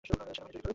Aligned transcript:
সেনাবাহিনী 0.07 0.33
তৈরি 0.43 0.51
করুন! 0.57 0.67